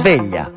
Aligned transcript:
sveglia. 0.00 0.48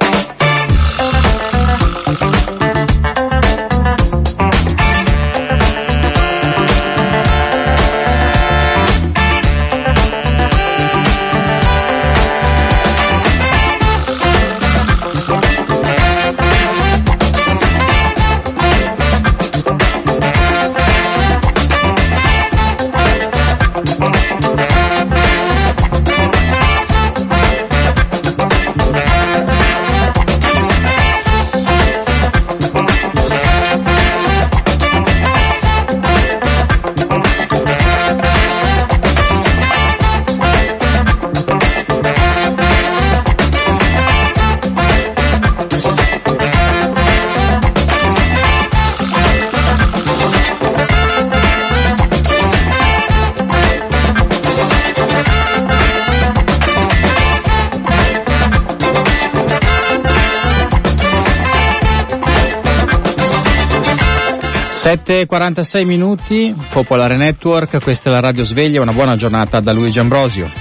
7.46 64.93 65.85
minuti, 65.85 66.55
Popolare 66.69 67.17
Network, 67.17 67.81
questa 67.81 68.11
è 68.11 68.13
la 68.13 68.19
Radio 68.19 68.43
Sveglia, 68.43 68.79
una 68.79 68.93
buona 68.93 69.15
giornata 69.15 69.59
da 69.59 69.73
Luigi 69.73 69.97
Ambrosio. 69.97 70.51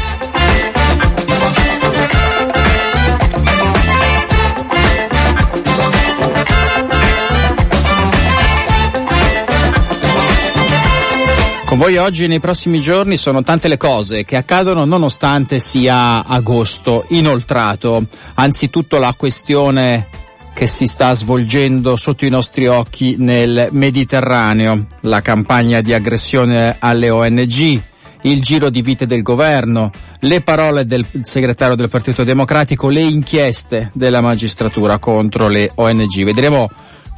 Con 11.66 11.77
voi 11.77 11.98
oggi 11.98 12.25
e 12.25 12.27
nei 12.27 12.41
prossimi 12.41 12.80
giorni 12.80 13.19
sono 13.19 13.42
tante 13.42 13.69
le 13.69 13.77
cose 13.77 14.25
che 14.25 14.36
accadono 14.36 14.86
nonostante 14.86 15.58
sia 15.58 16.25
agosto 16.25 17.05
inoltrato. 17.10 18.06
Anzitutto 18.34 18.97
la 18.97 19.12
questione 19.14 20.08
che 20.55 20.67
si 20.67 20.86
sta 20.86 21.14
svolgendo 21.14 21.97
sotto 21.97 22.25
i 22.25 22.31
nostri 22.31 22.67
occhi 22.67 23.17
nel 23.19 23.69
Mediterraneo, 23.72 24.86
la 25.00 25.20
campagna 25.20 25.81
di 25.81 25.94
aggressione 25.94 26.77
alle 26.78 27.11
ONG, 27.11 27.81
il 28.22 28.42
giro 28.42 28.70
di 28.70 28.83
vite 28.83 29.06
del 29.06 29.22
governo, 29.22 29.91
le 30.20 30.41
parole 30.42 30.84
del 30.84 31.05
segretario 31.22 31.75
del 31.75 31.89
Partito 31.89 32.22
Democratico, 32.22 32.89
le 32.89 33.00
inchieste 33.00 33.91
della 33.94 34.20
magistratura 34.20 34.98
contro 34.98 35.48
le 35.48 35.70
ONG. 35.75 36.22
Vedremo 36.22 36.69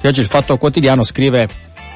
che 0.00 0.08
oggi 0.08 0.20
il 0.20 0.26
Fatto 0.26 0.56
Quotidiano 0.56 1.02
scrive 1.02 1.48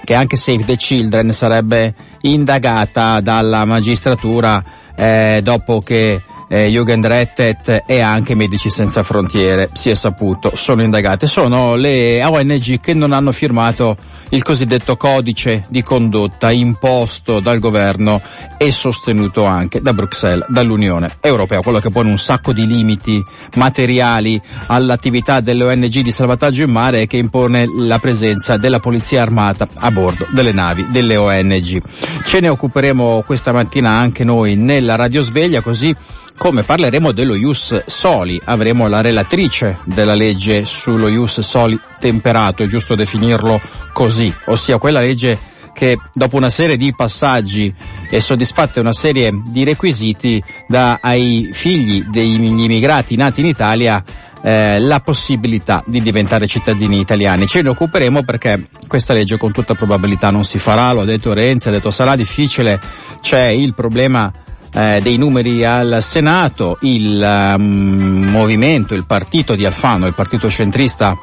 che 0.04 0.14
anche 0.14 0.36
Save 0.36 0.64
the 0.64 0.76
Children 0.76 1.32
sarebbe 1.32 1.94
indagata 2.22 3.20
dalla 3.20 3.64
magistratura 3.64 4.64
eh, 4.96 5.40
dopo 5.42 5.80
che 5.80 6.22
eh, 6.48 6.66
Jugendrettet 6.68 7.84
e 7.86 8.00
anche 8.00 8.34
Medici 8.34 8.70
Senza 8.70 9.02
Frontiere, 9.02 9.70
si 9.74 9.90
è 9.90 9.94
saputo, 9.94 10.52
sono 10.54 10.82
indagate. 10.82 11.26
Sono 11.26 11.76
le 11.76 12.24
ONG 12.24 12.80
che 12.80 12.94
non 12.94 13.12
hanno 13.12 13.32
firmato 13.32 13.96
il 14.30 14.42
cosiddetto 14.42 14.96
codice 14.96 15.64
di 15.68 15.82
condotta 15.82 16.50
imposto 16.50 17.40
dal 17.40 17.58
governo 17.58 18.20
e 18.56 18.72
sostenuto 18.72 19.44
anche 19.44 19.80
da 19.80 19.92
Bruxelles, 19.92 20.48
dall'Unione 20.48 21.16
Europea, 21.20 21.60
quello 21.60 21.80
che 21.80 21.90
pone 21.90 22.10
un 22.10 22.18
sacco 22.18 22.52
di 22.52 22.66
limiti 22.66 23.22
materiali 23.56 24.40
all'attività 24.66 25.40
delle 25.40 25.64
ONG 25.64 26.00
di 26.00 26.10
salvataggio 26.10 26.62
in 26.62 26.70
mare 26.70 27.02
e 27.02 27.06
che 27.06 27.18
impone 27.18 27.66
la 27.76 27.98
presenza 27.98 28.56
della 28.56 28.80
polizia 28.80 29.22
armata 29.22 29.68
a 29.74 29.90
bordo 29.90 30.26
delle 30.32 30.52
navi 30.52 30.86
delle 30.90 31.16
ONG. 31.16 31.82
Ce 32.24 32.40
ne 32.40 32.48
occuperemo 32.48 33.22
questa 33.24 33.52
mattina 33.52 33.90
anche 33.90 34.24
noi 34.24 34.56
nella 34.56 34.96
Radio 34.96 35.22
Sveglia, 35.22 35.60
così 35.60 35.94
come 36.38 36.62
parleremo 36.62 37.12
dello 37.12 37.34
Ius 37.34 37.84
Soli, 37.84 38.40
avremo 38.44 38.86
la 38.86 39.00
relatrice 39.00 39.80
della 39.84 40.14
legge 40.14 40.64
sullo 40.64 41.08
Ius 41.08 41.40
Soli 41.40 41.78
temperato, 41.98 42.62
è 42.62 42.66
giusto 42.66 42.94
definirlo 42.94 43.60
così, 43.92 44.32
ossia 44.46 44.78
quella 44.78 45.00
legge 45.00 45.56
che 45.74 45.98
dopo 46.12 46.36
una 46.36 46.48
serie 46.48 46.76
di 46.76 46.94
passaggi 46.94 47.72
e 48.08 48.20
soddisfatte 48.20 48.80
una 48.80 48.92
serie 48.92 49.32
di 49.46 49.64
requisiti 49.64 50.42
dà 50.66 50.98
ai 51.02 51.50
figli 51.52 52.04
degli 52.04 52.42
immigrati 52.42 53.16
nati 53.16 53.40
in 53.40 53.46
Italia 53.46 54.02
eh, 54.42 54.78
la 54.78 55.00
possibilità 55.00 55.82
di 55.86 56.00
diventare 56.00 56.46
cittadini 56.46 56.98
italiani. 56.98 57.46
Ce 57.46 57.62
ne 57.62 57.70
occuperemo 57.70 58.22
perché 58.24 58.68
questa 58.86 59.12
legge 59.12 59.36
con 59.36 59.52
tutta 59.52 59.74
probabilità 59.74 60.30
non 60.30 60.44
si 60.44 60.58
farà, 60.58 60.92
lo 60.92 61.00
ha 61.00 61.04
detto 61.04 61.32
Renzi, 61.32 61.68
ha 61.68 61.72
detto 61.72 61.90
sarà 61.90 62.16
difficile, 62.16 62.80
c'è 63.20 63.46
il 63.46 63.74
problema 63.74 64.32
eh, 64.78 65.00
dei 65.02 65.16
numeri 65.16 65.64
al 65.64 65.98
Senato, 66.02 66.78
il 66.82 67.20
um, 67.56 68.28
movimento, 68.30 68.94
il 68.94 69.04
partito 69.06 69.56
di 69.56 69.64
Alfano, 69.64 70.06
il 70.06 70.14
partito 70.14 70.48
centrista 70.48 71.18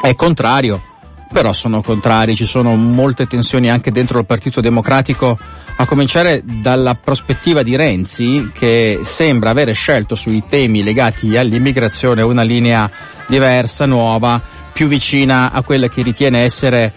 è 0.00 0.14
contrario, 0.14 0.80
però 1.32 1.52
sono 1.52 1.82
contrari, 1.82 2.36
ci 2.36 2.44
sono 2.44 2.76
molte 2.76 3.26
tensioni 3.26 3.68
anche 3.68 3.90
dentro 3.90 4.20
il 4.20 4.24
Partito 4.24 4.60
Democratico, 4.60 5.36
a 5.78 5.84
cominciare 5.84 6.42
dalla 6.44 6.94
prospettiva 6.94 7.64
di 7.64 7.74
Renzi 7.74 8.50
che 8.54 9.00
sembra 9.02 9.50
avere 9.50 9.72
scelto 9.72 10.14
sui 10.14 10.44
temi 10.48 10.84
legati 10.84 11.36
all'immigrazione 11.36 12.22
una 12.22 12.42
linea 12.42 12.88
diversa, 13.26 13.84
nuova, 13.84 14.40
più 14.72 14.86
vicina 14.86 15.50
a 15.50 15.62
quella 15.62 15.88
che 15.88 16.02
ritiene 16.02 16.42
essere 16.42 16.92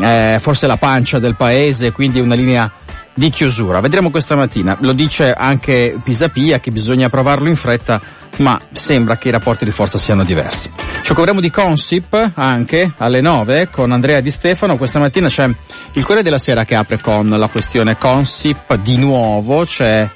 eh, 0.00 0.38
forse 0.40 0.66
la 0.66 0.78
pancia 0.78 1.18
del 1.18 1.36
paese, 1.36 1.92
quindi 1.92 2.20
una 2.20 2.34
linea 2.34 2.72
di 3.16 3.30
chiusura. 3.30 3.80
Vedremo 3.80 4.10
questa 4.10 4.36
mattina. 4.36 4.76
Lo 4.80 4.92
dice 4.92 5.32
anche 5.32 5.98
Pisapia 6.02 6.60
che 6.60 6.70
bisogna 6.70 7.06
approvarlo 7.06 7.48
in 7.48 7.56
fretta, 7.56 8.00
ma 8.36 8.60
sembra 8.72 9.16
che 9.16 9.28
i 9.28 9.30
rapporti 9.30 9.64
di 9.64 9.70
forza 9.70 9.98
siano 9.98 10.22
diversi. 10.22 10.70
Ci 11.00 11.12
occuperemo 11.12 11.40
di 11.40 11.50
Consip 11.50 12.32
anche 12.34 12.92
alle 12.98 13.22
9 13.22 13.70
con 13.70 13.90
Andrea 13.90 14.20
Di 14.20 14.30
Stefano. 14.30 14.76
Questa 14.76 14.98
mattina 14.98 15.28
c'è 15.28 15.44
il 15.46 16.02
Corriere 16.02 16.22
della 16.22 16.38
Sera 16.38 16.64
che 16.64 16.74
apre 16.74 17.00
con 17.00 17.26
la 17.26 17.48
questione 17.48 17.96
Consip 17.96 18.76
di 18.76 18.98
nuovo. 18.98 19.64
C'è 19.64 20.08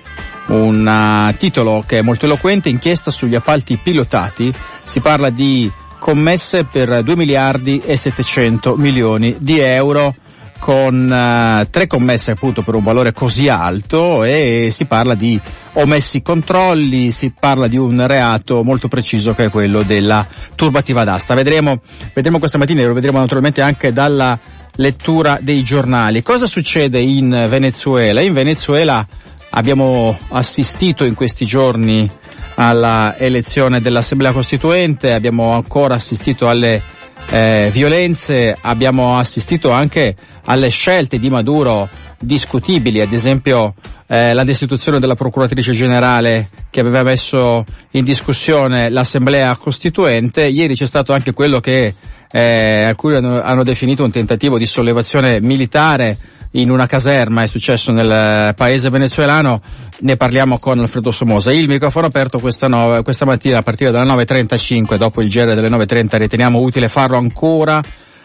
un 0.49 0.87
uh, 0.87 1.35
titolo 1.37 1.83
che 1.87 1.99
è 1.99 2.03
molto 2.03 2.27
eloquente, 2.27 2.69
inchiesta 2.69 3.11
sugli 3.11 3.35
appalti 3.35 3.81
pilotati. 3.83 4.53
Si 4.85 5.01
parla 5.01 5.31
di 5.31 5.73
commesse 5.99 6.65
per 6.65 7.03
2 7.03 7.17
miliardi 7.17 7.81
e 7.81 7.97
700 7.97 8.77
milioni 8.77 9.37
di 9.39 9.59
euro 9.59 10.15
con 10.61 11.11
uh, 11.11 11.69
tre 11.71 11.87
commesse 11.89 12.33
appunto 12.33 12.63
per 12.63 12.75
un 12.75 12.83
valore 12.83 13.13
così 13.13 13.49
alto 13.49 14.23
e 14.23 14.69
si 14.71 14.85
parla 14.85 15.15
di 15.15 15.41
omessi 15.73 16.23
controlli, 16.23 17.11
si 17.11 17.33
parla 17.37 17.67
di 17.67 17.77
un 17.77 18.07
reato 18.07 18.63
molto 18.63 18.87
preciso 18.87 19.35
che 19.35 19.47
è 19.47 19.51
quello 19.51 19.83
della 19.83 20.25
turbativa 20.55 21.03
d'asta. 21.03 21.35
Vedremo, 21.35 21.81
vedremo 22.15 22.39
questa 22.39 22.59
mattina 22.59 22.83
e 22.83 22.87
lo 22.87 22.93
vedremo 22.93 23.19
naturalmente 23.19 23.63
anche 23.63 23.93
dalla 23.93 24.39
lettura 24.77 25.39
dei 25.41 25.63
giornali. 25.65 26.23
Cosa 26.23 26.47
succede 26.47 27.01
in 27.01 27.47
Venezuela? 27.49 28.21
In 28.21 28.35
Venezuela 28.35 29.05
abbiamo 29.51 30.17
assistito 30.29 31.05
in 31.05 31.15
questi 31.15 31.45
giorni 31.45 32.09
alla 32.55 33.17
elezione 33.17 33.81
dell'Assemblea 33.81 34.33
Costituente, 34.33 35.15
abbiamo 35.15 35.53
ancora 35.53 35.95
assistito 35.95 36.49
alle 36.49 36.83
eh, 37.29 37.71
violenze, 37.73 38.57
abbiamo 38.61 39.17
assistito 39.17 39.71
anche 39.71 40.17
alle 40.45 40.69
scelte 40.69 41.19
di 41.19 41.29
Maduro 41.29 41.89
discutibili, 42.19 43.01
ad 43.01 43.13
esempio 43.13 43.75
eh, 44.07 44.33
la 44.35 44.45
destituzione 44.45 44.99
della 44.99 45.15
procuratrice 45.15 45.73
generale 45.73 46.49
che 46.69 46.81
aveva 46.81 47.03
messo 47.03 47.65
in 47.93 48.05
discussione 48.05 48.91
l'assemblea 48.91 49.57
costituente, 49.57 50.47
ieri 50.47 50.75
c'è 50.75 50.87
stato 50.87 51.13
anche 51.13 51.33
quello 51.33 51.61
che 51.61 51.95
eh, 52.31 52.83
alcuni 52.85 53.17
hanno, 53.17 53.41
hanno 53.41 53.63
definito 53.63 54.05
un 54.05 54.11
tentativo 54.11 54.59
di 54.59 54.67
sollevazione 54.67 55.41
militare 55.41 56.17
in 56.53 56.71
una 56.71 56.87
caserma, 56.87 57.43
è 57.43 57.47
successo 57.47 57.93
nel 57.93 58.55
paese 58.55 58.91
venezuelano, 58.91 59.61
ne 60.01 60.17
parliamo 60.17 60.59
con 60.59 60.79
Alfredo 60.79 61.11
Somosa. 61.11 61.53
Il 61.53 61.69
microfono 61.69 62.07
aperto 62.07 62.39
questa, 62.39 62.67
no, 62.67 63.03
questa 63.03 63.25
mattina 63.25 63.59
a 63.59 63.63
partire 63.63 63.91
dalle 63.91 64.11
9.35, 64.11 64.97
dopo 64.97 65.23
il 65.23 65.29
GR 65.29 65.55
delle 65.55 65.69
9.30 65.69 66.17
riteniamo 66.17 66.59
utile 66.59 66.89
farlo 66.89 67.19
ancora 67.19 67.83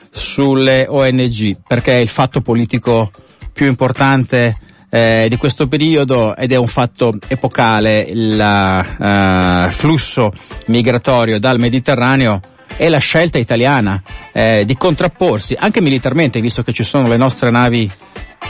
sulle 0.09 0.85
ONG, 0.87 1.57
perché 1.67 1.93
è 1.93 1.99
il 1.99 2.09
fatto 2.09 2.41
politico 2.41 3.11
più 3.53 3.67
importante 3.67 4.57
eh, 4.89 5.27
di 5.29 5.35
questo 5.35 5.67
periodo 5.67 6.35
ed 6.35 6.51
è 6.51 6.55
un 6.55 6.67
fatto 6.67 7.17
epocale 7.27 7.99
il 7.99 8.85
uh, 8.97 9.69
flusso 9.69 10.31
migratorio 10.67 11.37
dal 11.37 11.59
Mediterraneo 11.59 12.39
e 12.77 12.89
la 12.89 12.97
scelta 12.97 13.37
italiana 13.37 14.01
eh, 14.31 14.63
di 14.65 14.75
contrapporsi 14.75 15.55
anche 15.57 15.81
militarmente, 15.81 16.41
visto 16.41 16.63
che 16.63 16.73
ci 16.73 16.83
sono 16.83 17.07
le 17.07 17.17
nostre 17.17 17.51
navi 17.51 17.89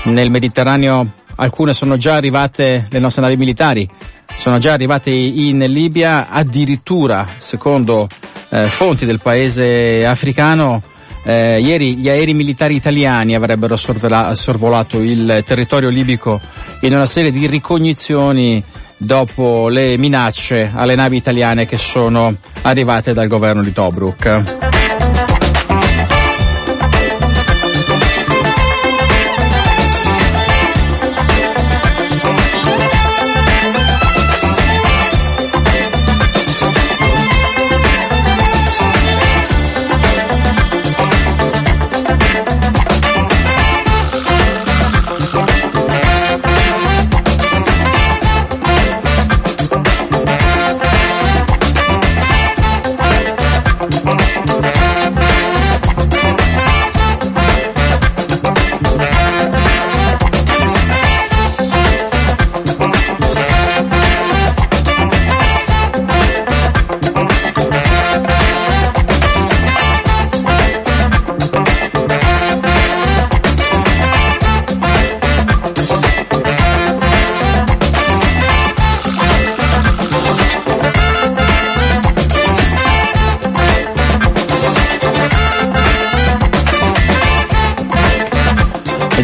nel 0.04 0.30
Mediterraneo, 0.30 1.14
alcune 1.36 1.74
sono 1.74 1.98
già 1.98 2.16
arrivate, 2.16 2.88
le 2.90 3.00
nostre 3.00 3.22
navi 3.22 3.38
militari 3.38 3.90
sono 4.36 4.58
già 4.60 4.74
arrivate 4.74 5.10
in 5.10 5.60
Libia, 5.68 6.30
addirittura 6.30 7.26
secondo 7.38 8.08
eh, 8.50 8.64
fonti 8.64 9.06
del 9.06 9.20
paese 9.22 10.06
africano 10.06 10.82
eh, 11.28 11.60
ieri 11.60 11.96
gli 11.96 12.08
aerei 12.08 12.36
militari 12.36 12.76
italiani 12.76 13.34
avrebbero 13.34 13.76
sorvolato 13.76 15.02
il 15.02 15.42
territorio 15.44 15.90
libico 15.90 16.40
in 16.82 16.94
una 16.94 17.08
serie 17.08 17.32
di 17.32 17.48
ricognizioni 17.48 18.64
dopo 18.98 19.68
le 19.68 19.98
minacce 19.98 20.72
alle 20.74 20.94
navi 20.94 21.18
italiane 21.18 21.66
che 21.66 21.80
sono 21.80 22.36
arrivate 22.62 23.14
dal 23.14 23.28
governo 23.28 23.64
di 23.64 23.74
Tobruk. 23.74 24.75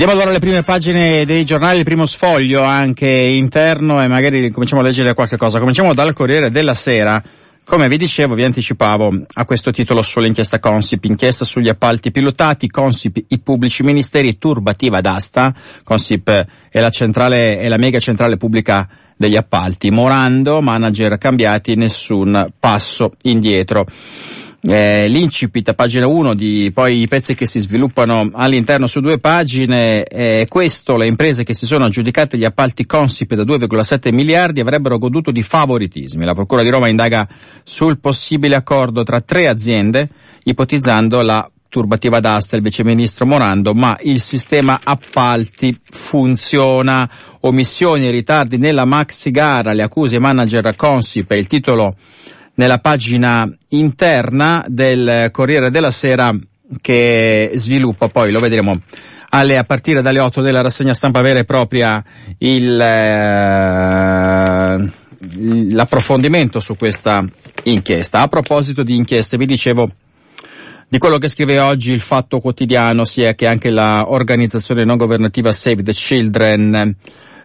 Vediamo 0.02 0.20
allora 0.20 0.36
le 0.36 0.44
prime 0.44 0.64
pagine 0.64 1.26
dei 1.26 1.46
giornali, 1.46 1.78
il 1.78 1.84
primo 1.84 2.08
sfoglio 2.08 2.64
anche 2.64 3.08
interno 3.08 4.02
e 4.02 4.08
magari 4.08 4.50
cominciamo 4.50 4.82
a 4.82 4.84
leggere 4.84 5.14
qualche 5.14 5.38
cosa. 5.38 5.60
Cominciamo 5.60 5.94
dal 5.94 6.14
Corriere 6.14 6.50
della 6.50 6.74
Sera. 6.74 7.22
Come 7.64 7.88
vi 7.88 7.98
dicevo, 7.98 8.34
vi 8.34 8.44
anticipavo 8.44 9.26
a 9.32 9.46
questo 9.46 9.70
titolo 9.70 10.02
solo 10.02 10.26
inchiesta 10.26 10.58
Consip, 10.58 11.04
inchiesta 11.04 11.46
sugli 11.46 11.70
appalti 11.70 12.10
pilotati, 12.10 12.68
Consip, 12.68 13.26
i 13.28 13.40
pubblici 13.42 13.84
ministeri, 13.84 14.40
turbativa 14.40 15.02
d'asta, 15.02 15.54
Consip 15.84 16.48
è 16.72 16.80
la 16.80 16.90
centrale, 16.90 17.60
è 17.60 17.68
la 17.68 17.78
mega 17.78 18.00
centrale 18.00 18.38
pubblica 18.38 18.90
degli 19.16 19.38
appalti, 19.38 19.92
Morando, 19.92 20.64
manager 20.64 21.20
cambiati, 21.20 21.76
nessun 21.76 22.52
passo 22.60 23.12
indietro 23.22 23.86
eh, 24.64 25.08
l'incipit 25.08 25.68
a 25.70 25.74
pagina 25.74 26.06
1 26.08 26.36
di 26.36 26.72
poi 26.74 27.02
i 27.02 27.08
pezzi 27.08 27.34
che 27.34 27.46
si 27.46 27.60
sviluppano 27.60 28.30
all'interno 28.34 28.86
su 28.86 29.00
due 29.00 29.18
pagine, 29.18 30.04
eh, 30.04 30.46
questo 30.48 30.98
le 30.98 31.08
imprese 31.08 31.44
che 31.44 31.54
si 31.54 31.66
sono 31.66 31.86
aggiudicate 31.86 32.38
gli 32.38 32.46
appalti 32.46 32.86
Consip 32.86 33.34
da 33.34 33.44
2,7 33.44 34.14
miliardi 34.14 34.60
avrebbero 34.60 34.98
goduto 34.98 35.32
di 35.32 35.42
favoritismi. 35.42 36.26
La 36.26 36.36
Procura 36.36 36.62
di 36.62 36.70
Roma 36.70 36.88
indaga 36.88 37.28
sul 37.64 38.00
possibile 38.00 38.56
accordo 38.56 39.04
tra 39.04 39.22
tre 39.22 39.48
aziende, 39.48 40.10
ipotizzando 40.44 41.22
la 41.22 41.50
turbativa 41.68 42.20
d'asta 42.20 42.58
il 42.58 42.62
viceministro 42.62 43.26
Morando, 43.26 43.74
ma 43.74 43.98
il 44.02 44.20
sistema 44.20 44.80
appalti 44.84 45.80
funziona. 45.90 47.10
Omissioni 47.44 48.08
e 48.08 48.12
ritardi 48.12 48.58
nella 48.58 48.86
maxi 48.86 49.32
gara, 49.32 49.74
le 49.74 49.82
accuse 49.82 50.20
manager 50.20 50.76
Consip 50.76 51.32
e 51.32 51.38
il 51.40 51.48
titolo 51.48 51.96
nella 52.56 52.80
pagina 52.80 53.50
interna 53.70 54.66
del 54.68 55.30
Corriere 55.32 55.70
della 55.70 55.92
Sera 55.92 56.36
che 56.80 57.52
sviluppa 57.56 58.08
poi, 58.08 58.32
lo 58.32 58.40
vedremo 58.40 58.80
alle, 59.30 59.58
a 59.58 59.64
partire 59.64 60.02
dalle 60.02 60.20
8 60.20 60.42
della 60.42 60.62
rassegna 60.62 60.94
stampa 60.94 61.22
vera 61.22 61.40
e 61.40 61.46
propria 61.46 62.04
il, 62.38 62.80
eh, 62.80 64.92
l'approfondimento 65.72 66.60
su 66.60 66.76
questa 66.76 67.26
inchiesta. 67.64 68.22
A 68.22 68.28
proposito 68.28 68.84
di 68.84 68.96
inchieste, 68.96 69.38
vi 69.38 69.46
dicevo 69.46 69.90
di 70.88 70.98
quello 70.98 71.18
che 71.18 71.30
scrive 71.30 71.60
oggi 71.60 71.94
il 71.94 72.02
Fatto 72.02 72.40
Quotidiano, 72.40 73.06
sia 73.06 73.34
che 73.34 73.48
anche 73.48 73.70
l'organizzazione 73.70 74.84
non 74.84 74.98
governativa 74.98 75.52
Save 75.52 75.84
the 75.84 75.94
Children 75.94 76.96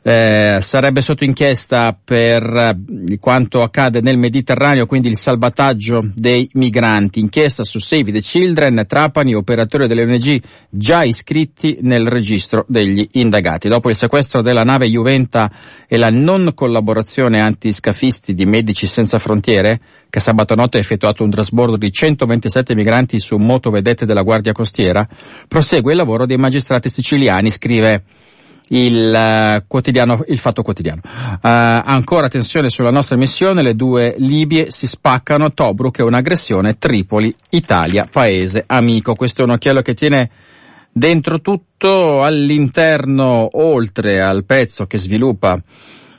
eh, 0.06 0.58
sarebbe 0.61 1.00
sotto 1.00 1.25
inchiesta 1.25 1.99
per 2.05 2.44
eh, 2.44 3.19
quanto 3.19 3.62
accade 3.62 4.00
nel 4.00 4.17
Mediterraneo, 4.17 4.87
quindi 4.87 5.08
il 5.08 5.17
salvataggio 5.17 6.12
dei 6.14 6.49
migranti. 6.53 7.19
Inchiesta 7.19 7.64
su 7.64 7.81
Save 7.81 8.12
the 8.12 8.20
Children, 8.20 8.85
Trapani, 8.87 9.35
operatori 9.35 9.88
delle 9.88 10.03
ONG 10.03 10.41
già 10.70 11.03
iscritti 11.03 11.79
nel 11.81 12.06
registro 12.06 12.64
degli 12.69 13.05
indagati. 13.14 13.67
Dopo 13.67 13.88
il 13.88 13.97
sequestro 13.97 14.43
della 14.43 14.62
nave 14.62 14.87
Juventa 14.87 15.50
e 15.88 15.97
la 15.97 16.11
non 16.11 16.53
collaborazione 16.55 17.41
antiscafisti 17.41 18.32
di 18.32 18.47
Medici 18.47 18.87
Senza 18.87 19.19
Frontiere, 19.19 19.81
che 20.08 20.20
sabato 20.20 20.55
notte 20.55 20.76
ha 20.76 20.81
effettuato 20.81 21.25
un 21.25 21.31
trasbordo 21.31 21.76
di 21.76 21.91
127 21.91 22.76
migranti 22.76 23.19
su 23.19 23.38
motovedette 23.38 24.06
della 24.06 24.23
Guardia 24.23 24.53
Costiera, 24.53 25.05
prosegue 25.49 25.91
il 25.91 25.99
lavoro 25.99 26.26
dei 26.26 26.37
magistrati 26.37 26.88
siciliani, 26.88 27.50
scrive 27.50 28.05
il 28.69 29.61
uh, 29.61 29.65
quotidiano, 29.67 30.25
il 30.27 30.39
fatto 30.39 30.63
quotidiano. 30.63 31.01
Uh, 31.05 31.39
ancora 31.41 32.27
attenzione 32.27 32.71
sulla 32.71 32.91
nostra 32.91 33.17
missione, 33.17 33.63
le 33.63 33.75
due 33.75 34.15
Libie 34.19 34.71
si 34.71 34.87
spaccano, 34.87 35.53
Tobruk 35.53 35.99
è 35.99 36.03
un'aggressione, 36.03 36.79
Tripoli, 36.79 37.35
Italia, 37.51 38.09
paese 38.11 38.65
amico. 38.67 39.15
Questo 39.15 39.43
è 39.43 39.44
un 39.44 39.53
occhiello 39.53 39.82
che 39.82 39.94
tiene 39.94 40.31
dentro 40.91 41.41
tutto 41.41 42.23
all'interno, 42.23 43.49
oltre 43.53 44.20
al 44.20 44.44
pezzo 44.44 44.87
che 44.87 44.99
sviluppa 44.99 45.61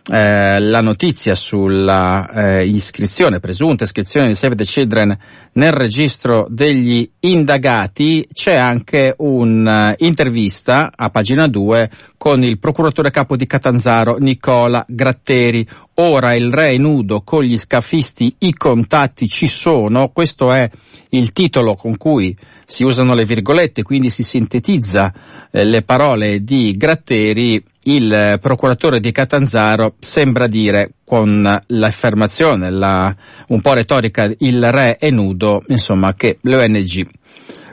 eh, 0.10 0.60
la 0.60 0.82
notizia 0.82 1.36
sulla 1.36 2.30
eh, 2.30 2.66
iscrizione, 2.66 3.40
presunta 3.40 3.84
iscrizione 3.84 4.28
di 4.28 4.36
Save 4.36 4.56
the 4.56 4.64
Children 4.64 5.18
nel 5.54 5.72
registro 5.74 6.48
degli 6.50 7.10
indagati, 7.22 8.26
c'è 8.32 8.56
anche 8.56 9.14
un'intervista 9.18 10.86
uh, 10.86 11.04
a 11.04 11.10
pagina 11.10 11.48
2 11.48 11.90
con 12.18 12.44
il 12.44 12.58
procuratore 12.58 13.12
capo 13.12 13.36
di 13.36 13.46
Catanzaro 13.46 14.18
Nicola 14.18 14.86
Gratteri. 14.88 15.68
Ora 16.00 16.36
il 16.36 16.54
re 16.54 16.74
è 16.74 16.78
nudo 16.78 17.22
con 17.22 17.42
gli 17.42 17.58
scafisti, 17.58 18.36
i 18.40 18.54
contatti 18.54 19.28
ci 19.28 19.48
sono, 19.48 20.10
questo 20.10 20.54
è 20.54 20.70
il 21.10 21.32
titolo 21.32 21.74
con 21.74 21.98
cui 21.98 22.38
si 22.68 22.84
usano 22.84 23.16
le 23.16 23.26
virgolette, 23.26 23.82
quindi 23.82 24.12
si 24.12 24.22
sintetizza 24.22 25.12
eh, 25.50 25.64
le 25.64 25.82
parole 25.82 26.44
di 26.44 26.76
Gratteri. 26.78 27.64
Il 27.86 28.38
procuratore 28.40 29.00
di 29.00 29.12
Catanzaro 29.12 29.96
sembra 30.00 30.46
dire 30.46 30.92
con 31.04 31.60
l'affermazione, 31.66 32.70
la, 32.70 33.16
un 33.48 33.62
po' 33.62 33.74
retorica, 33.74 34.32
il 34.38 34.72
re 34.72 34.98
è 34.98 35.10
nudo, 35.10 35.64
insomma, 35.66 36.14
che 36.14 36.38
le 36.42 36.58
ONG 36.58 37.10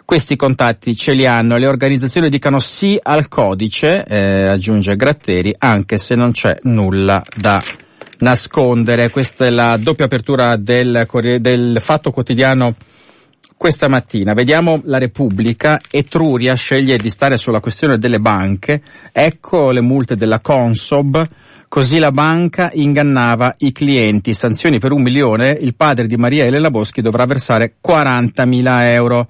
questi 0.07 0.37
contatti 0.37 0.97
ce 0.97 1.12
li 1.12 1.26
hanno, 1.26 1.59
le 1.59 1.66
organizzazioni 1.66 2.31
dicano 2.31 2.59
sì 2.59 2.99
al 3.02 3.28
codice, 3.28 4.04
eh, 4.04 4.47
aggiunge 4.47 4.97
Gratteri, 4.97 5.54
anche 5.59 5.99
se 5.99 6.14
non 6.14 6.31
c'è 6.31 6.59
nulla 6.62 7.23
da 7.35 7.62
nascondere. 8.18 9.11
Questa 9.11 9.47
è 9.47 9.50
la 9.50 9.76
doppia 9.76 10.04
apertura 10.04 10.56
del, 10.56 11.06
del 11.40 11.80
Fatto 11.80 12.11
Quotidiano 12.11 12.75
questa 13.56 13.88
mattina. 13.88 14.35
Vediamo 14.35 14.80
la 14.85 14.99
Repubblica. 14.99 15.80
Etruria 15.90 16.54
sceglie 16.54 16.99
di 16.99 17.09
stare 17.09 17.37
sulla 17.37 17.61
questione 17.61 17.99
delle 17.99 18.21
banche. 18.21 18.83
Ecco 19.12 19.71
le 19.71 19.80
multe 19.80 20.16
della 20.16 20.40
Consob. 20.40 21.26
Così 21.75 21.99
la 21.99 22.12
banca 22.12 22.71
ingannava 22.73 23.52
i 23.59 23.73
clienti. 23.73 24.33
Sanzioni 24.33 24.78
per 24.78 24.93
un 24.93 25.02
milione. 25.02 25.59
Il 25.61 25.75
padre 25.75 26.07
di 26.07 26.16
Maria 26.16 26.45
Elena 26.45 26.71
Boschi 26.71 27.02
dovrà 27.02 27.26
versare 27.26 27.78
40.000 27.85 28.83
euro. 28.93 29.26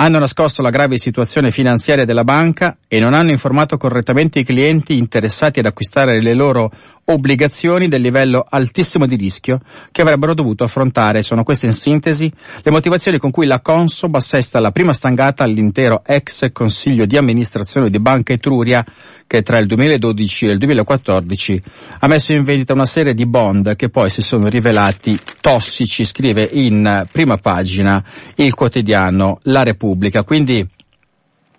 hanno 0.00 0.20
nascosto 0.20 0.62
la 0.62 0.70
grave 0.70 0.96
situazione 0.96 1.50
finanziaria 1.50 2.04
della 2.04 2.22
banca 2.22 2.76
e 2.86 3.00
non 3.00 3.14
hanno 3.14 3.32
informato 3.32 3.76
correttamente 3.78 4.38
i 4.38 4.44
clienti 4.44 4.96
interessati 4.96 5.58
ad 5.58 5.66
acquistare 5.66 6.22
le 6.22 6.34
loro 6.34 6.70
obbligazioni 7.06 7.88
del 7.88 8.02
livello 8.02 8.44
altissimo 8.48 9.06
di 9.06 9.16
rischio 9.16 9.60
che 9.90 10.02
avrebbero 10.02 10.34
dovuto 10.34 10.62
affrontare. 10.62 11.22
Sono 11.22 11.42
queste 11.42 11.66
in 11.66 11.72
sintesi 11.72 12.30
le 12.62 12.70
motivazioni 12.70 13.18
con 13.18 13.32
cui 13.32 13.46
la 13.46 13.60
Consob 13.60 14.14
assesta 14.14 14.60
la 14.60 14.70
prima 14.70 14.92
stangata 14.92 15.42
all'intero 15.42 16.02
ex 16.06 16.52
consiglio 16.52 17.04
di 17.04 17.16
amministrazione 17.16 17.90
di 17.90 17.98
Banca 17.98 18.32
Etruria 18.32 18.84
che 19.26 19.42
tra 19.42 19.58
il 19.58 19.66
2012 19.66 20.46
e 20.46 20.50
il 20.50 20.58
2014 20.58 21.62
ha 22.00 22.06
messo 22.06 22.32
in 22.32 22.42
vendita 22.42 22.72
una 22.72 22.86
serie 22.86 23.14
di 23.14 23.26
bond 23.26 23.76
che 23.76 23.88
poi 23.88 24.10
si 24.10 24.22
sono 24.22 24.48
rivelati 24.48 25.18
tossici, 25.40 26.04
scrive 26.04 26.48
in 26.52 27.06
prima 27.10 27.36
pagina 27.38 28.02
il 28.36 28.54
quotidiano 28.54 29.38
La 29.44 29.62
Repubblica. 29.62 30.22
Quindi 30.22 30.66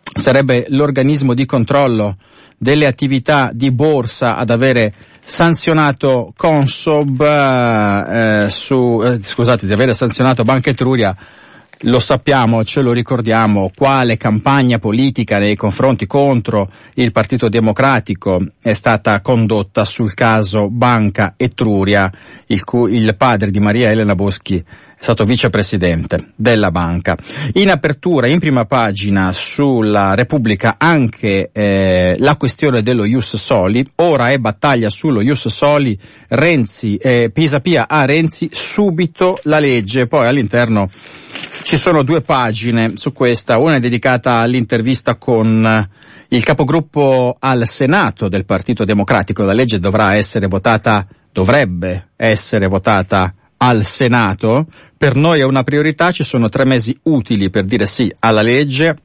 sarebbe 0.02 0.66
l'organismo 0.70 1.34
di 1.34 1.46
controllo 1.46 2.18
delle 2.58 2.88
attività 2.88 3.52
di 3.54 3.72
borsa 3.72 4.36
ad 4.36 4.50
avere 4.50 4.94
sanzionato 5.24 6.34
Consob 6.36 7.22
eh, 7.22 8.48
su, 8.50 9.02
eh, 9.04 9.20
scusate, 9.22 9.66
di 9.66 9.74
avere 9.74 9.94
sanzionato 9.94 10.44
Banca 10.44 10.70
Etruria 10.70 11.16
lo 11.84 12.00
sappiamo, 12.00 12.64
ce 12.66 12.82
lo 12.82 12.92
ricordiamo, 12.92 13.72
quale 13.74 14.18
campagna 14.18 14.80
politica 14.80 15.38
nei 15.38 15.56
confronti 15.56 16.06
contro 16.06 16.70
il 16.96 17.12
Partito 17.12 17.48
Democratico 17.48 18.44
è 18.62 18.74
stata 18.74 19.22
condotta 19.22 19.86
sul 19.86 20.14
caso 20.14 20.70
Banca 20.70 21.36
Etruria, 21.38 22.12
il, 22.48 22.64
cui, 22.66 22.96
il 22.96 23.16
padre 23.16 23.50
di 23.50 23.60
Maria 23.60 23.92
Elena 23.92 24.16
Boschi 24.16 24.58
è 24.58 25.04
stato 25.04 25.24
vicepresidente 25.24 26.34
della 26.36 26.72
banca. 26.72 27.18
In 27.54 27.70
apertura, 27.70 28.28
in 28.28 28.40
prima 28.40 28.66
pagina 28.66 29.32
sulla 29.32 30.14
Repubblica 30.14 30.76
anche 30.78 31.52
eh, 31.54 32.18
la 32.20 32.36
questione 32.36 32.82
dello 32.82 33.06
Ius 33.06 33.38
Soli, 33.38 33.90
ora 33.96 34.32
è 34.32 34.38
battaglia 34.38 34.90
sullo 34.90 35.22
Ius 35.22 35.48
Soli, 35.48 35.98
Renzi, 36.28 36.98
eh, 36.98 37.32
Pisapia 37.34 37.88
a 37.88 38.04
Renzi 38.04 38.50
subito 38.52 39.40
la 39.44 39.60
legge, 39.60 40.08
poi 40.08 40.28
all'interno 40.28 40.90
ci 41.70 41.78
sono 41.78 42.02
due 42.02 42.22
pagine 42.22 42.94
su 42.96 43.14
questa, 43.14 43.60
una 43.60 43.76
è 43.76 43.80
dedicata 43.80 44.38
all'intervista 44.38 45.18
con 45.18 45.88
il 46.30 46.44
capogruppo 46.44 47.36
al 47.38 47.68
Senato 47.68 48.28
del 48.28 48.46
Partito 48.46 48.86
Democratico, 48.86 49.44
la 49.44 49.54
legge 49.54 49.78
dovrà 49.78 50.16
essere 50.16 50.48
votata, 50.48 51.06
dovrebbe 51.32 52.10
essere 52.16 52.66
votata 52.66 53.36
al 53.58 53.86
Senato, 53.86 54.66
per 54.98 55.14
noi 55.14 55.42
è 55.42 55.44
una 55.44 55.62
priorità, 55.62 56.10
ci 56.12 56.24
sono 56.24 56.50
tre 56.50 56.66
mesi 56.66 56.98
utili 57.04 57.52
per 57.52 57.66
dire 57.66 57.86
sì 57.86 58.12
alla 58.18 58.42
legge, 58.42 58.98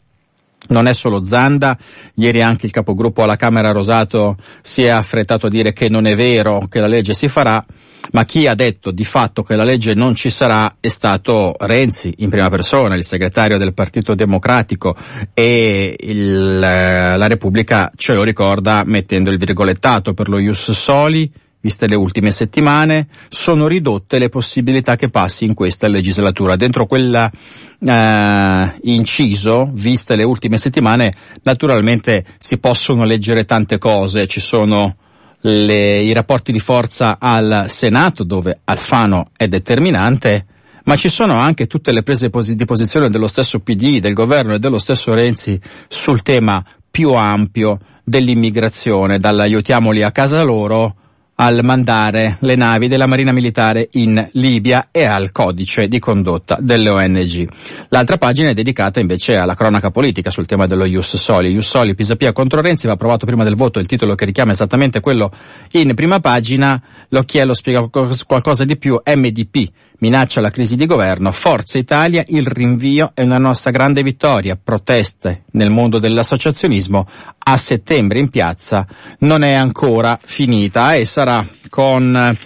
non 0.68 0.87
è 0.87 0.94
solo 0.94 1.25
Zanda, 1.25 1.76
ieri 2.14 2.42
anche 2.42 2.66
il 2.66 2.73
capogruppo 2.73 3.23
alla 3.23 3.37
Camera 3.37 3.73
Rosato 3.73 4.37
si 4.62 4.83
è 4.83 4.88
affrettato 4.88 5.47
a 5.47 5.50
dire 5.50 5.73
che 5.73 5.88
non 5.88 6.06
è 6.06 6.14
vero 6.14 6.66
che 6.68 6.80
la 6.80 6.87
legge 6.87 7.12
si 7.14 7.28
farà, 7.28 7.64
ma 8.12 8.25
chi 8.25 8.47
ha 8.47 8.54
detto 8.54 8.90
di 8.90 9.04
fatto 9.04 9.42
che 9.42 9.56
la 9.56 9.64
legge 9.64 9.94
non 9.94 10.14
ci 10.14 10.30
sarà 10.30 10.76
è 10.80 10.88
stato 10.88 11.54
Renzi 11.59 12.14
in 12.18 12.28
prima 12.28 12.49
persona, 12.49 12.94
il 12.94 13.04
segretario 13.04 13.59
del 13.59 13.75
Partito 13.75 14.14
Democratico 14.14 14.97
e 15.33 15.97
il, 15.99 16.59
la 16.59 17.26
Repubblica 17.26 17.90
ce 17.97 18.14
lo 18.14 18.23
ricorda 18.23 18.83
mettendo 18.85 19.30
il 19.30 19.38
virgolettato 19.38 20.14
per 20.14 20.28
lo 20.28 20.38
Ius 20.38 20.71
Soli, 20.71 21.30
viste 21.64 21.88
le 21.88 21.97
ultime 21.97 22.30
settimane, 22.30 23.06
sono 23.30 23.66
ridotte 23.66 24.18
le 24.18 24.28
possibilità 24.28 24.97
che 24.97 25.09
passi 25.09 25.47
in 25.47 25.54
questa 25.54 25.88
legislatura. 25.88 26.56
Dentro 26.56 26.85
quel 26.85 27.14
eh, 27.14 28.75
inciso, 28.83 29.71
viste 29.73 30.14
le 30.14 30.25
ultime 30.25 30.59
settimane, 30.59 31.14
naturalmente 31.42 32.26
si 32.37 32.59
possono 32.59 33.04
leggere 33.04 33.47
tante 33.47 33.78
cose, 33.78 34.26
ci 34.26 34.40
sono 34.40 34.94
le, 35.40 36.02
i 36.02 36.12
rapporti 36.12 36.52
di 36.52 36.59
forza 36.59 37.16
al 37.18 37.64
Senato 37.68 38.25
dove 38.25 38.61
Alfano 38.64 39.30
è 39.35 39.49
determinante, 39.49 40.44
ma 40.85 40.97
ci 40.97 41.09
sono 41.09 41.37
anche 41.37 41.66
tutte 41.66 41.92
le 41.92 42.02
prese 42.02 42.28
di 42.28 42.64
posizione 42.66 43.09
dello 43.09 43.26
stesso 43.26 43.61
PD, 43.61 44.00
del 44.00 44.12
governo 44.12 44.52
e 44.52 44.59
dello 44.59 44.78
stesso 44.78 45.14
Renzi 45.14 45.59
sul 45.88 46.21
tema 46.21 46.62
più 46.90 47.12
ampio 47.12 47.78
dell'immigrazione, 48.04 49.18
dall'aiutiamoli 49.18 50.02
a 50.02 50.12
casa 50.12 50.42
loro 50.42 50.97
al 51.37 51.61
mandare 51.62 52.37
le 52.41 52.55
navi 52.55 52.88
della 52.88 53.07
Marina 53.07 53.33
Militare 53.33 53.88
in 53.93 54.29
Libia 54.33 54.88
e 54.91 55.05
al 55.05 55.33
codice 55.33 55.88
di 55.88 55.99
condotta 55.99 56.59
delle 56.61 56.88
ONG. 56.88 57.49
L'altra 57.88 58.19
pagina 58.19 58.50
è 58.50 58.55
dedicata 58.55 59.00
invece 59.00 59.37
alla 59.37 59.55
cronaca 59.55 59.91
politica 59.91 60.31
sul 60.31 60.47
tema 60.47 60.67
dello 60.67 60.85
Ius 60.85 61.17
Soli. 61.17 61.50
Ius 61.50 61.69
Soli 61.69 61.95
Pisapia 61.95 62.33
contro 62.33 62.61
Renzi 62.61 62.87
va 62.87 62.93
approvato 62.93 63.26
prima 63.26 63.45
del 63.45 63.57
voto, 63.57 63.79
il 63.79 63.87
titolo 63.87 64.14
che 64.14 64.25
richiama 64.25 64.53
esattamente 64.53 65.00
quello 65.00 65.33
in 65.73 65.95
prima 65.95 66.21
pagina, 66.21 66.81
l'Occhiello 67.09 67.55
spiega 67.55 67.88
qualcosa 67.88 68.64
di 68.64 68.76
più, 68.76 69.00
MDP 69.05 69.71
minaccia 69.99 70.41
la 70.41 70.51
crisi 70.51 70.77
di 70.77 70.87
governo, 70.87 71.33
Forza 71.33 71.79
Italia, 71.79 72.25
il 72.29 72.47
rinvio 72.47 73.13
è 73.15 73.23
una 73.23 73.39
nostra 73.39 73.71
grande 73.71 74.03
vittoria, 74.03 74.59
proteste 74.63 75.45
nel 75.53 75.71
mondo 75.71 75.99
dell'associazionismo 75.99 77.07
a 77.39 77.57
settembre 77.57 78.19
in 78.19 78.31
piazza 78.31 78.87
non 79.21 79.43
è 79.43 79.53
ancora 79.53 80.19
finita 80.23 80.95
e 80.95 81.05
sarà 81.05 81.47
con 81.69 82.37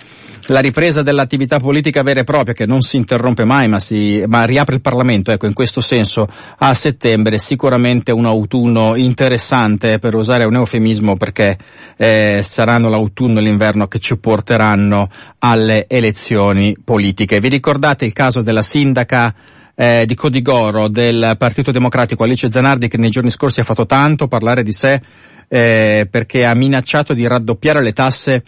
la 0.49 0.61
ripresa 0.61 1.02
dell'attività 1.02 1.59
politica 1.59 2.02
vera 2.02 2.21
e 2.21 2.25
propria 2.25 2.55
che 2.55 2.67
non 2.67 2.81
si 2.81 2.97
interrompe 2.97 3.45
mai 3.45 3.69
ma, 3.69 3.78
si, 3.78 4.23
ma 4.26 4.45
riapre 4.45 4.76
il 4.76 4.81
Parlamento, 4.81 5.31
ecco 5.31 5.47
in 5.47 5.52
questo 5.52 5.81
senso 5.81 6.26
a 6.59 6.75
settembre 6.75 7.38
sicuramente 7.38 8.12
un 8.12 8.26
autunno 8.26 8.95
interessante 8.97 9.99
per 9.99 10.14
usare 10.14 10.45
un 10.45 10.57
eufemismo 10.57 11.17
perché 11.17 11.57
eh, 11.97 12.40
saranno 12.43 12.88
l'autunno 12.88 13.40
e 13.40 13.43
l'inverno 13.43 13.87
che 13.88 13.99
ci 13.99 14.17
porteranno 14.17 15.09
alle 15.38 15.87
elezioni 15.88 16.76
politiche. 16.83 17.40
Vi 17.40 17.49
ricordate 17.49 18.05
il 18.05 18.12
caso 18.12 18.43
della 18.43 18.62
sindaca 18.62 19.35
eh, 19.75 20.05
di 20.07 20.14
Codigoro 20.14 20.88
del 20.88 21.35
Partito 21.38 21.71
Democratico 21.71 22.25
Alice 22.25 22.50
Zanardi 22.50 22.88
che 22.88 22.97
nei 22.97 23.11
giorni 23.11 23.31
scorsi 23.31 23.61
ha 23.61 23.64
fatto 23.64 23.87
tanto 23.87 24.26
parlare 24.26 24.62
di 24.62 24.73
sé 24.73 25.00
eh, 25.47 26.07
perché 26.11 26.45
ha 26.45 26.55
minacciato 26.55 27.14
di 27.14 27.26
raddoppiare 27.26 27.83
le 27.83 27.93
tasse 27.93 28.43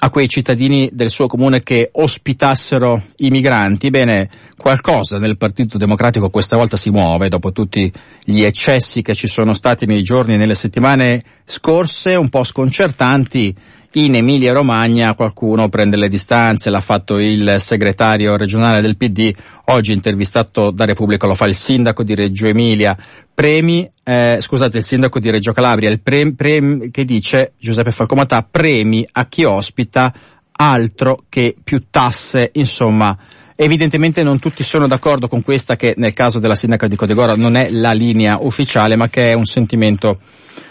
a 0.00 0.10
quei 0.10 0.28
cittadini 0.28 0.90
del 0.92 1.10
suo 1.10 1.26
comune 1.26 1.62
che 1.62 1.88
ospitassero 1.92 3.02
i 3.16 3.30
migranti. 3.30 3.90
Bene, 3.90 4.28
qualcosa 4.56 5.18
nel 5.18 5.36
Partito 5.36 5.78
Democratico 5.78 6.30
questa 6.30 6.56
volta 6.56 6.76
si 6.76 6.90
muove 6.90 7.28
dopo 7.28 7.52
tutti 7.52 7.90
gli 8.24 8.42
eccessi 8.42 9.02
che 9.02 9.14
ci 9.14 9.26
sono 9.26 9.52
stati 9.52 9.86
nei 9.86 10.02
giorni 10.02 10.34
e 10.34 10.36
nelle 10.36 10.54
settimane 10.54 11.22
scorse, 11.44 12.14
un 12.16 12.28
po' 12.28 12.44
sconcertanti 12.44 13.54
in 13.96 14.16
Emilia 14.16 14.52
Romagna 14.52 15.14
qualcuno 15.14 15.68
prende 15.68 15.96
le 15.96 16.08
distanze, 16.08 16.70
l'ha 16.70 16.80
fatto 16.80 17.18
il 17.18 17.56
segretario 17.58 18.36
regionale 18.36 18.80
del 18.80 18.96
PD, 18.96 19.32
oggi 19.66 19.92
intervistato 19.92 20.70
da 20.70 20.84
Repubblica 20.84 21.26
lo 21.26 21.34
fa 21.34 21.46
il 21.46 21.54
sindaco 21.54 22.02
di 22.02 22.14
Reggio 22.14 22.46
Emilia, 22.46 22.96
premi, 23.32 23.88
eh, 24.02 24.38
scusate, 24.40 24.78
il 24.78 24.82
sindaco 24.82 25.20
di 25.20 25.30
Reggio 25.30 25.52
Calabria, 25.52 25.90
il 25.90 26.00
pre, 26.00 26.32
pre, 26.34 26.90
che 26.90 27.04
dice 27.04 27.52
Giuseppe 27.58 27.92
Falcomatà, 27.92 28.46
premi 28.48 29.06
a 29.12 29.26
chi 29.26 29.44
ospita 29.44 30.12
altro 30.52 31.24
che 31.28 31.54
più 31.62 31.84
tasse, 31.90 32.50
insomma, 32.54 33.16
Evidentemente 33.56 34.24
non 34.24 34.40
tutti 34.40 34.64
sono 34.64 34.88
d'accordo 34.88 35.28
con 35.28 35.40
questa 35.40 35.76
che 35.76 35.94
nel 35.96 36.12
caso 36.12 36.40
della 36.40 36.56
sindaca 36.56 36.88
di 36.88 36.96
Codegora 36.96 37.36
non 37.36 37.54
è 37.54 37.70
la 37.70 37.92
linea 37.92 38.38
ufficiale, 38.40 38.96
ma 38.96 39.08
che 39.08 39.30
è 39.30 39.32
un 39.34 39.44
sentimento 39.44 40.18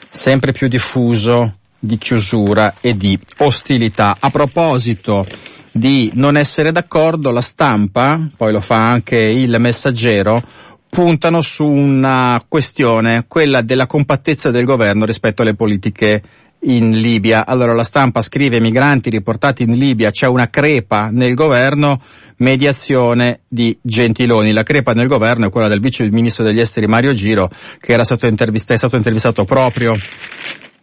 sempre 0.09 0.51
più 0.51 0.67
diffuso 0.67 1.59
di 1.83 1.97
chiusura 1.97 2.75
e 2.79 2.95
di 2.95 3.19
ostilità. 3.39 4.15
A 4.17 4.29
proposito 4.29 5.25
di 5.69 6.11
non 6.13 6.37
essere 6.37 6.71
d'accordo, 6.71 7.29
la 7.29 7.41
stampa, 7.41 8.25
poi 8.37 8.53
lo 8.53 8.61
fa 8.61 8.77
anche 8.77 9.17
il 9.17 9.53
messaggero, 9.59 10.41
puntano 10.89 11.41
su 11.41 11.65
una 11.65 12.41
questione, 12.47 13.25
quella 13.27 13.61
della 13.61 13.85
compattezza 13.85 14.49
del 14.49 14.63
governo 14.63 15.03
rispetto 15.03 15.41
alle 15.41 15.55
politiche 15.55 16.21
in 16.61 16.91
Libia. 16.91 17.45
Allora 17.45 17.73
la 17.73 17.83
stampa 17.83 18.21
scrive 18.21 18.61
migranti 18.61 19.09
riportati 19.09 19.63
in 19.63 19.71
Libia, 19.71 20.11
c'è 20.11 20.27
una 20.27 20.49
crepa 20.49 21.09
nel 21.09 21.33
governo, 21.33 22.01
mediazione 22.37 23.41
di 23.47 23.77
Gentiloni. 23.81 24.53
La 24.53 24.63
crepa 24.63 24.93
nel 24.93 25.07
governo 25.07 25.47
è 25.47 25.49
quella 25.49 25.67
del 25.67 25.81
vice 25.81 26.09
ministro 26.09 26.45
degli 26.45 26.59
esteri 26.59 26.87
Mario 26.87 27.13
Giro, 27.13 27.49
che 27.79 27.91
era 27.91 28.05
stato 28.05 28.25
è 28.25 28.75
stato 28.77 28.95
intervistato 28.95 29.43
proprio 29.43 29.95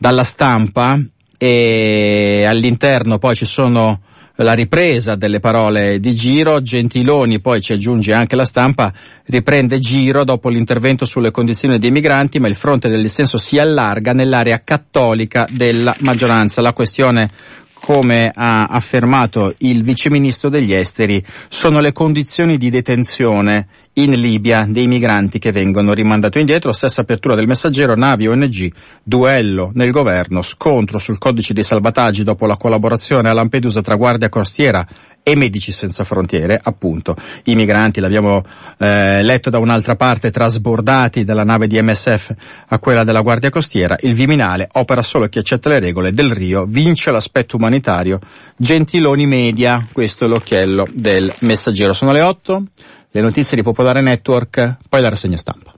dalla 0.00 0.24
stampa 0.24 0.98
e 1.36 2.46
all'interno 2.48 3.18
poi 3.18 3.34
ci 3.34 3.44
sono 3.44 4.00
la 4.36 4.54
ripresa 4.54 5.14
delle 5.14 5.40
parole 5.40 6.00
di 6.00 6.14
Giro, 6.14 6.62
Gentiloni 6.62 7.38
poi 7.40 7.60
ci 7.60 7.74
aggiunge 7.74 8.14
anche 8.14 8.34
la 8.34 8.46
stampa, 8.46 8.90
riprende 9.26 9.78
Giro 9.78 10.24
dopo 10.24 10.48
l'intervento 10.48 11.04
sulle 11.04 11.30
condizioni 11.30 11.76
dei 11.76 11.90
migranti, 11.90 12.40
ma 12.40 12.48
il 12.48 12.54
fronte 12.54 12.88
del 12.88 13.02
dissenso 13.02 13.36
si 13.36 13.58
allarga 13.58 14.14
nell'area 14.14 14.62
cattolica 14.64 15.46
della 15.50 15.94
maggioranza. 16.00 16.62
La 16.62 16.72
questione 16.72 17.28
come 17.80 18.30
ha 18.34 18.66
affermato 18.66 19.54
il 19.58 19.82
viceministro 19.82 20.50
degli 20.50 20.72
esteri, 20.72 21.24
sono 21.48 21.80
le 21.80 21.92
condizioni 21.92 22.56
di 22.56 22.70
detenzione 22.70 23.66
in 23.94 24.12
Libia 24.12 24.66
dei 24.68 24.86
migranti 24.86 25.38
che 25.38 25.50
vengono 25.50 25.92
rimandati 25.92 26.38
indietro. 26.38 26.72
Stessa 26.72 27.00
apertura 27.00 27.34
del 27.34 27.46
messaggero, 27.46 27.96
navi 27.96 28.28
ONG, 28.28 28.72
duello 29.02 29.70
nel 29.74 29.90
governo, 29.90 30.42
scontro 30.42 30.98
sul 30.98 31.18
codice 31.18 31.54
dei 31.54 31.62
salvataggi 31.62 32.22
dopo 32.22 32.46
la 32.46 32.56
collaborazione 32.56 33.28
a 33.28 33.32
Lampedusa 33.32 33.80
tra 33.80 33.96
Guardia 33.96 34.28
Costiera 34.28 34.86
e 35.22 35.36
Medici 35.36 35.72
Senza 35.72 36.04
Frontiere, 36.04 36.58
appunto. 36.62 37.16
I 37.44 37.54
migranti, 37.54 38.00
l'abbiamo 38.00 38.44
eh, 38.78 39.22
letto 39.22 39.50
da 39.50 39.58
un'altra 39.58 39.96
parte, 39.96 40.30
trasbordati 40.30 41.24
dalla 41.24 41.44
nave 41.44 41.66
di 41.66 41.80
MSF 41.80 42.34
a 42.68 42.78
quella 42.78 43.04
della 43.04 43.20
Guardia 43.20 43.50
Costiera. 43.50 43.96
Il 44.00 44.14
Viminale 44.14 44.68
opera 44.72 45.02
solo 45.02 45.28
chi 45.28 45.38
accetta 45.38 45.68
le 45.68 45.80
regole 45.80 46.12
del 46.12 46.32
Rio, 46.32 46.64
vince 46.66 47.10
l'aspetto 47.10 47.56
umanitario. 47.56 48.18
Gentiloni 48.56 49.26
Media, 49.26 49.86
questo 49.92 50.24
è 50.24 50.28
l'occhiello 50.28 50.86
del 50.92 51.32
messaggero. 51.40 51.92
Sono 51.92 52.12
le 52.12 52.20
8, 52.20 52.62
le 53.10 53.20
notizie 53.20 53.56
di 53.56 53.62
Popolare 53.62 54.00
Network, 54.00 54.76
poi 54.88 55.00
la 55.00 55.08
rassegna 55.08 55.36
stampa. 55.36 55.69